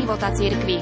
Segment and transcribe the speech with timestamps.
[0.00, 0.80] života cirkvi.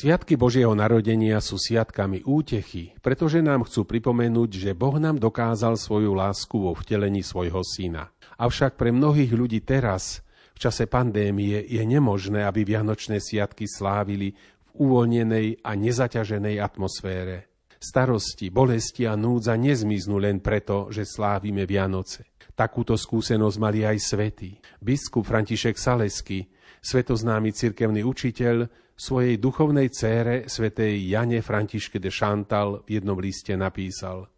[0.00, 6.16] Sviatky Božieho narodenia sú sviatkami útechy, pretože nám chcú pripomenúť, že Boh nám dokázal svoju
[6.16, 8.08] lásku vo vtelení svojho syna.
[8.40, 10.24] Avšak pre mnohých ľudí teraz,
[10.60, 17.48] čase pandémie, je nemožné, aby Vianočné sviatky slávili v uvoľnenej a nezaťaženej atmosfére.
[17.80, 22.36] Starosti, bolesti a núdza nezmiznú len preto, že slávime Vianoce.
[22.52, 24.60] Takúto skúsenosť mali aj svätí.
[24.76, 26.44] Biskup František Salesky,
[26.84, 28.68] svetoznámy cirkevný učiteľ,
[29.00, 34.28] svojej duchovnej cére, svetej Jane Františke de Chantal, v jednom liste napísal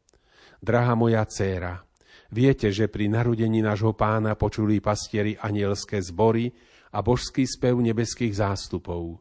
[0.62, 1.82] Drahá moja céra,
[2.32, 6.48] viete, že pri narodení nášho pána počuli pastieri anielské zbory
[6.96, 9.20] a božský spev nebeských zástupov.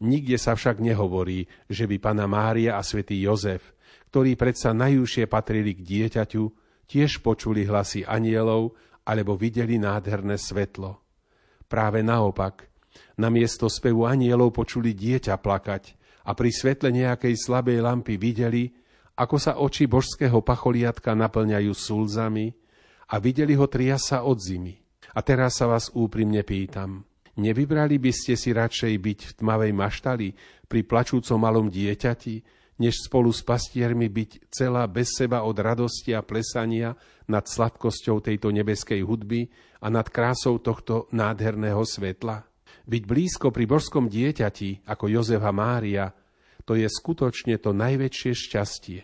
[0.00, 3.76] Nikde sa však nehovorí, že by pana Mária a svätý Jozef,
[4.08, 6.44] ktorí predsa najúžšie patrili k dieťaťu,
[6.88, 8.72] tiež počuli hlasy anielov
[9.04, 11.00] alebo videli nádherné svetlo.
[11.68, 12.76] Práve naopak,
[13.16, 15.96] Namiesto spevu anielov počuli dieťa plakať
[16.28, 18.68] a pri svetle nejakej slabej lampy videli,
[19.16, 22.52] ako sa oči božského pacholiatka naplňajú slzami
[23.08, 24.76] a videli ho triasa od zimy.
[25.16, 27.08] A teraz sa vás úprimne pýtam,
[27.40, 30.28] nevybrali by ste si radšej byť v tmavej maštali
[30.68, 32.44] pri plačúcom malom dieťati,
[32.76, 36.92] než spolu s pastiermi byť celá bez seba od radosti a plesania
[37.24, 39.48] nad sladkosťou tejto nebeskej hudby
[39.80, 42.44] a nad krásou tohto nádherného svetla?
[42.84, 46.12] Byť blízko pri božskom dieťati, ako Jozefa Mária,
[46.66, 49.00] to je skutočne to najväčšie šťastie.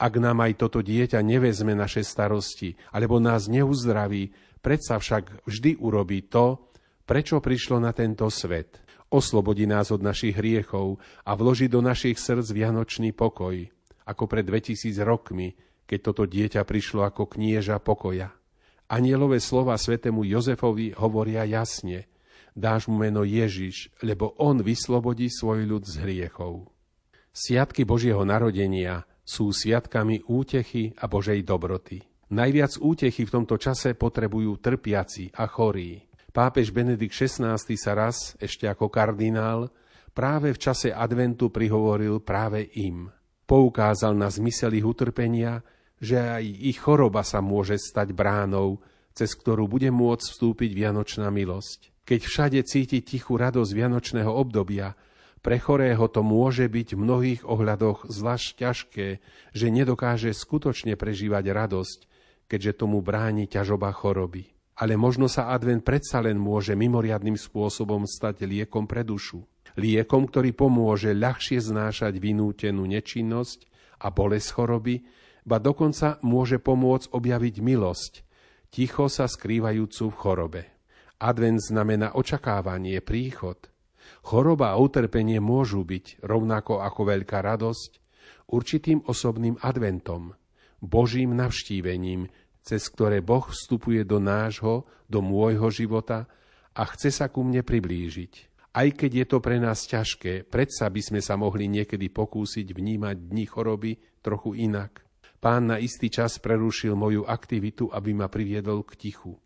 [0.00, 4.32] Ak nám aj toto dieťa nevezme naše starosti, alebo nás neuzdraví,
[4.64, 6.72] predsa však vždy urobí to,
[7.04, 8.80] prečo prišlo na tento svet.
[9.12, 10.96] Oslobodí nás od našich hriechov
[11.28, 13.60] a vloží do našich srdc vianočný pokoj,
[14.08, 15.52] ako pred 2000 rokmi,
[15.84, 18.32] keď toto dieťa prišlo ako knieža pokoja.
[18.88, 22.08] Anielové slova svetému Jozefovi hovoria jasne–
[22.60, 26.68] dáš mu meno Ježiš, lebo on vyslobodí svoj ľud z hriechov.
[27.32, 32.04] Sviatky Božieho narodenia sú sviatkami útechy a Božej dobroty.
[32.30, 35.98] Najviac útechy v tomto čase potrebujú trpiaci a chorí.
[36.30, 39.66] Pápež Benedikt XVI sa raz, ešte ako kardinál,
[40.14, 43.10] práve v čase adventu prihovoril práve im.
[43.50, 45.66] Poukázal na zmysel ich utrpenia,
[45.98, 48.78] že aj ich choroba sa môže stať bránou,
[49.10, 51.90] cez ktorú bude môcť vstúpiť vianočná milosť.
[52.10, 54.98] Keď všade cíti tichú radosť vianočného obdobia,
[55.46, 59.08] pre chorého to môže byť v mnohých ohľadoch zvlášť ťažké,
[59.54, 61.98] že nedokáže skutočne prežívať radosť,
[62.50, 64.50] keďže tomu bráni ťažoba choroby.
[64.74, 69.46] Ale možno sa advent predsa len môže mimoriadným spôsobom stať liekom pre dušu.
[69.78, 73.70] Liekom, ktorý pomôže ľahšie znášať vynútenú nečinnosť
[74.02, 75.06] a bolesť choroby,
[75.46, 78.12] ba dokonca môže pomôcť objaviť milosť,
[78.74, 80.79] ticho sa skrývajúcu v chorobe.
[81.20, 83.68] Advent znamená očakávanie, príchod.
[84.24, 87.90] Choroba a utrpenie môžu byť, rovnako ako veľká radosť,
[88.48, 90.32] určitým osobným adventom,
[90.80, 92.32] Božím navštívením,
[92.64, 96.24] cez ktoré Boh vstupuje do nášho, do môjho života
[96.72, 98.32] a chce sa ku mne priblížiť.
[98.72, 103.16] Aj keď je to pre nás ťažké, predsa by sme sa mohli niekedy pokúsiť vnímať
[103.28, 103.92] dni choroby
[104.24, 105.04] trochu inak.
[105.36, 109.36] Pán na istý čas prerušil moju aktivitu, aby ma priviedol k tichu.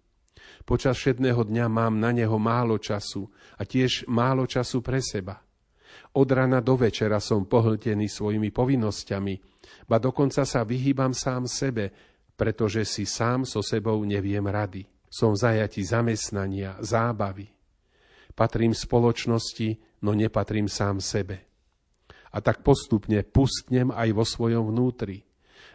[0.64, 3.28] Počas všetného dňa mám na neho málo času
[3.60, 5.36] a tiež málo času pre seba.
[6.16, 9.34] Od rana do večera som pohltený svojimi povinnosťami,
[9.84, 11.92] ba dokonca sa vyhýbam sám sebe,
[12.32, 14.88] pretože si sám so sebou neviem rady.
[15.12, 17.46] Som zajati zamestnania, zábavy.
[18.34, 21.44] Patrím spoločnosti, no nepatrím sám sebe.
[22.34, 25.22] A tak postupne pustnem aj vo svojom vnútri.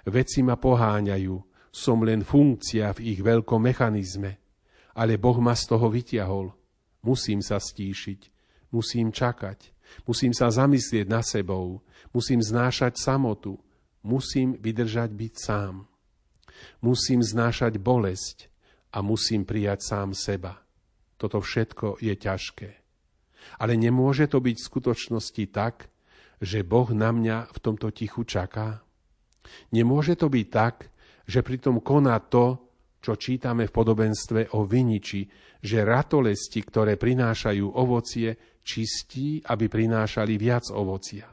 [0.03, 1.35] Veci ma poháňajú,
[1.71, 4.48] som len funkcia v ich veľkom mechanizme
[4.93, 6.53] ale Boh ma z toho vytiahol.
[7.05, 8.31] Musím sa stíšiť,
[8.75, 9.71] musím čakať,
[10.05, 11.81] musím sa zamyslieť na sebou,
[12.11, 13.57] musím znášať samotu,
[14.03, 15.87] musím vydržať byť sám.
[16.83, 18.51] Musím znášať bolesť
[18.91, 20.59] a musím prijať sám seba.
[21.15, 22.69] Toto všetko je ťažké.
[23.59, 25.87] Ale nemôže to byť v skutočnosti tak,
[26.39, 28.83] že Boh na mňa v tomto tichu čaká?
[29.71, 30.91] Nemôže to byť tak,
[31.27, 32.59] že pritom koná to,
[32.99, 35.23] čo čítame v podobenstve o viniči,
[35.63, 41.27] že ratolesti, ktoré prinášajú ovocie, čistí, aby prinášali viac ovocia.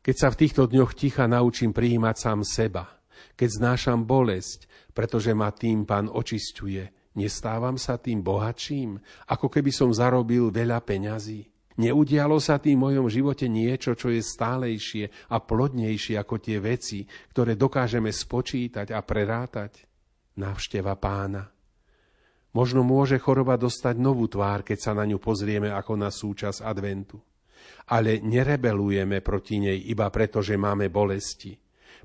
[0.00, 2.88] Keď sa v týchto dňoch ticha naučím prijímať sám seba,
[3.36, 4.64] keď znášam bolesť,
[4.96, 8.96] pretože ma tým pán očisťuje, nestávam sa tým bohatším,
[9.28, 11.52] ako keby som zarobil veľa peňazí.
[11.80, 17.08] Neudialo sa tým v mojom živote niečo, čo je stálejšie a plodnejšie ako tie veci,
[17.32, 19.89] ktoré dokážeme spočítať a prerátať?
[20.40, 21.52] Návšteva pána.
[22.56, 27.20] Možno môže choroba dostať novú tvár, keď sa na ňu pozrieme ako na súčasť adventu.
[27.92, 31.54] Ale nerebelujeme proti nej iba preto, že máme bolesti,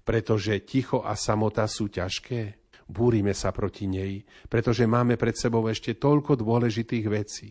[0.04, 2.68] pretože ticho a samota sú ťažké.
[2.86, 7.50] Búrime sa proti nej, pretože máme pred sebou ešte toľko dôležitých vecí.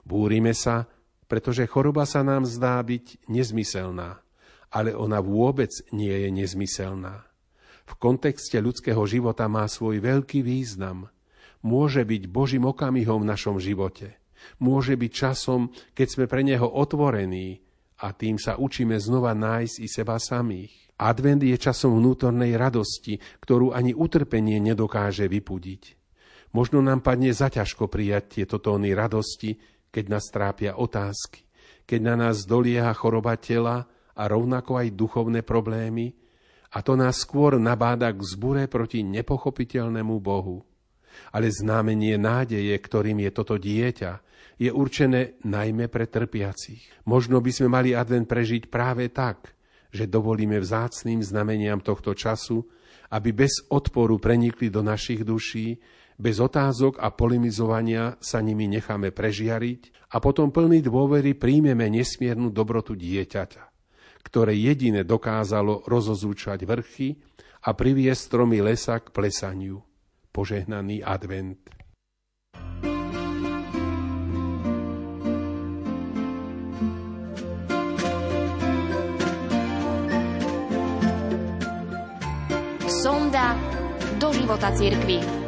[0.00, 0.88] Búrime sa,
[1.28, 4.18] pretože choroba sa nám zdá byť nezmyselná,
[4.72, 7.29] ale ona vôbec nie je nezmyselná.
[7.90, 11.10] V kontexte ľudského života má svoj veľký význam.
[11.66, 14.14] Môže byť Božím okamihom v našom živote.
[14.62, 17.60] Môže byť časom, keď sme pre Neho otvorení
[18.00, 20.72] a tým sa učíme znova nájsť i seba samých.
[21.00, 25.98] Advent je časom vnútornej radosti, ktorú ani utrpenie nedokáže vypudiť.
[26.54, 29.56] Možno nám padne zaťažko prijať tieto tóny radosti,
[29.90, 31.42] keď nás trápia otázky,
[31.84, 36.14] keď na nás dolieha choroba tela a rovnako aj duchovné problémy,
[36.70, 40.62] a to nás skôr nabáda k zbure proti nepochopiteľnému Bohu.
[41.34, 44.12] Ale znamenie nádeje, ktorým je toto dieťa,
[44.60, 46.86] je určené najmä pre trpiacich.
[47.08, 49.38] Možno by sme mali advent prežiť práve tak–
[49.90, 52.62] že dovolíme vzácným znameniam tohto času,
[53.10, 55.82] aby bez odporu prenikli do našich duší,
[56.14, 62.94] bez otázok a polemizovania sa nimi necháme prežiariť a potom plný dôvery príjmeme nesmiernu dobrotu
[62.94, 63.62] dieťaťa,
[64.22, 67.20] ktoré jedine dokázalo rozozúčať vrchy
[67.64, 69.84] a priviesť stromy lesa k plesaniu.
[70.30, 71.58] Požehnaný advent.
[83.00, 83.56] sonda
[84.20, 85.39] do života cirkvi.